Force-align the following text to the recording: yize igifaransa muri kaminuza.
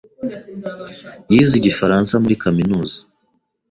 yize 1.31 1.53
igifaransa 1.57 2.13
muri 2.23 2.35
kaminuza. 2.43 2.97